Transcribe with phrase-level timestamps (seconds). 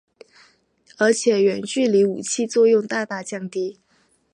[0.97, 3.77] 而且远距离武器作用大大降低。